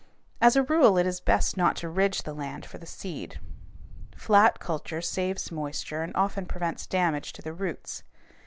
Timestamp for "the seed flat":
2.79-4.57